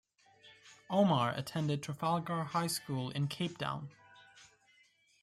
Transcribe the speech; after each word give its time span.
Omar 0.89 1.31
attended 1.37 1.83
Trafalgar 1.83 2.41
High 2.45 2.65
School 2.65 3.11
in 3.11 3.27
Cape 3.27 3.59
Town. 3.59 3.91